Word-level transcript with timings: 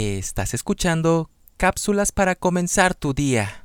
Estás 0.00 0.54
escuchando 0.54 1.28
cápsulas 1.58 2.10
para 2.10 2.34
comenzar 2.34 2.94
tu 2.94 3.12
día. 3.12 3.62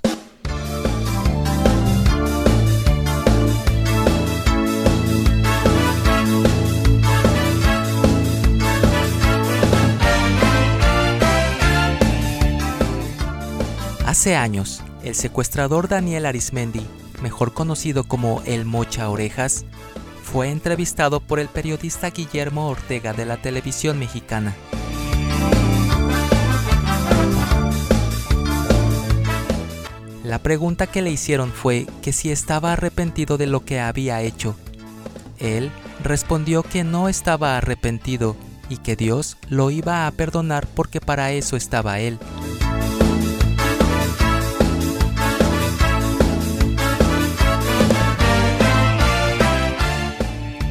Hace 14.05 14.35
años, 14.35 14.83
el 15.05 15.15
secuestrador 15.15 15.87
Daniel 15.87 16.25
Arismendi, 16.25 16.85
mejor 17.21 17.53
conocido 17.53 18.03
como 18.03 18.41
el 18.45 18.65
Mocha 18.65 19.09
Orejas, 19.09 19.63
fue 20.21 20.49
entrevistado 20.51 21.21
por 21.21 21.39
el 21.39 21.47
periodista 21.47 22.09
Guillermo 22.09 22.67
Ortega 22.67 23.13
de 23.13 23.25
la 23.25 23.37
televisión 23.37 23.97
mexicana. 23.99 24.53
La 30.25 30.39
pregunta 30.39 30.87
que 30.87 31.03
le 31.03 31.11
hicieron 31.11 31.51
fue 31.51 31.85
que 32.01 32.11
si 32.11 32.31
estaba 32.31 32.73
arrepentido 32.73 33.37
de 33.37 33.45
lo 33.45 33.63
que 33.63 33.79
había 33.79 34.23
hecho. 34.23 34.55
Él 35.37 35.69
respondió 36.03 36.63
que 36.63 36.83
no 36.83 37.09
estaba 37.09 37.57
arrepentido 37.57 38.35
y 38.67 38.77
que 38.77 38.95
Dios 38.95 39.37
lo 39.49 39.69
iba 39.69 40.07
a 40.07 40.11
perdonar 40.11 40.65
porque 40.65 40.99
para 40.99 41.31
eso 41.31 41.55
estaba 41.55 41.99
él. 41.99 42.17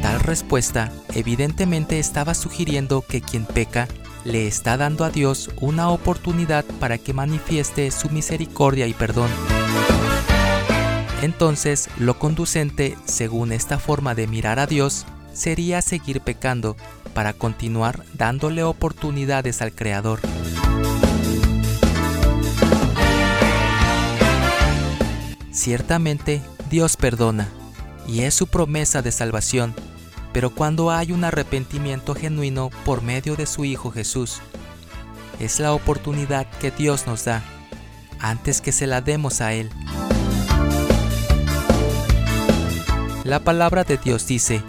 Tal 0.02 0.18
respuesta 0.18 0.90
evidentemente 1.14 2.00
estaba 2.00 2.34
sugiriendo 2.34 3.02
que 3.02 3.20
quien 3.20 3.46
peca 3.46 3.86
le 4.24 4.46
está 4.46 4.76
dando 4.76 5.04
a 5.04 5.10
Dios 5.10 5.50
una 5.60 5.90
oportunidad 5.90 6.64
para 6.80 6.98
que 6.98 7.12
manifieste 7.12 7.90
su 7.90 8.08
misericordia 8.10 8.86
y 8.86 8.94
perdón. 8.94 9.30
Entonces, 11.24 11.88
lo 11.98 12.18
conducente, 12.18 12.98
según 13.06 13.50
esta 13.52 13.78
forma 13.78 14.14
de 14.14 14.26
mirar 14.26 14.58
a 14.58 14.66
Dios, 14.66 15.06
sería 15.32 15.80
seguir 15.80 16.20
pecando 16.20 16.76
para 17.14 17.32
continuar 17.32 18.04
dándole 18.12 18.62
oportunidades 18.62 19.62
al 19.62 19.72
Creador. 19.72 20.20
Ciertamente, 25.50 26.42
Dios 26.68 26.98
perdona, 26.98 27.48
y 28.06 28.20
es 28.20 28.34
su 28.34 28.46
promesa 28.46 29.00
de 29.00 29.10
salvación, 29.10 29.74
pero 30.34 30.50
cuando 30.50 30.90
hay 30.90 31.12
un 31.12 31.24
arrepentimiento 31.24 32.14
genuino 32.14 32.68
por 32.84 33.00
medio 33.00 33.34
de 33.34 33.46
su 33.46 33.64
Hijo 33.64 33.90
Jesús, 33.90 34.40
es 35.40 35.58
la 35.58 35.72
oportunidad 35.72 36.46
que 36.60 36.70
Dios 36.70 37.06
nos 37.06 37.24
da 37.24 37.42
antes 38.24 38.62
que 38.62 38.72
se 38.72 38.86
la 38.86 39.02
demos 39.02 39.42
a 39.42 39.52
Él. 39.52 39.70
La 43.22 43.40
palabra 43.40 43.84
de 43.84 43.98
Dios 43.98 44.26
dice, 44.26 44.62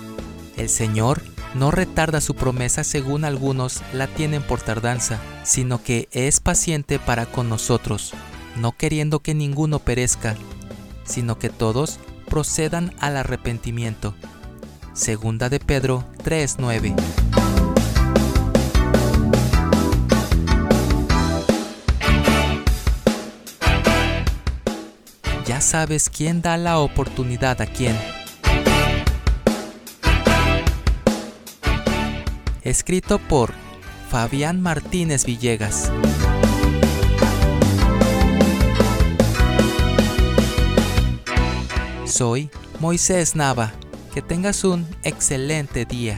el 0.58 0.70
Señor 0.70 1.22
no 1.53 1.72
retarda 1.72 2.20
su 2.20 2.36
promesa 2.36 2.84
según 2.84 3.23
algunos 3.23 3.81
la 3.94 4.08
tienen 4.08 4.44
por 4.44 4.62
tardanza, 4.62 5.20
sino 5.44 5.81
que 5.81 6.09
es 6.12 6.42
paciente 6.42 7.00
para 7.00 7.25
con 7.25 7.47
nosotros, 7.47 8.14
no 8.58 8.73
queriendo 8.73 9.20
que 9.20 9.34
ninguno 9.34 9.80
perezca, 9.80 10.36
sino 11.06 11.40
que 11.40 11.50
todos 11.50 12.00
procedan 12.30 12.94
al 13.00 13.16
arrepentimiento. 13.16 14.16
Segunda 14.94 15.50
de 15.50 15.59
Pedro 15.59 16.03
3:9. 16.23 16.94
Sabes 25.66 26.09
quién 26.09 26.42
da 26.44 26.58
la 26.58 26.78
oportunidad 26.78 27.59
a 27.59 27.66
quién. 27.66 27.98
Escrito 32.62 33.18
por 33.20 33.52
Fabián 34.09 34.62
Martínez 34.62 35.25
Villegas. 35.25 35.92
Soy 42.06 42.50
Moisés 42.80 43.36
Nava. 43.36 43.74
Que 44.14 44.22
tengas 44.22 44.64
un 44.64 44.88
excelente 45.04 45.84
día. 45.84 46.18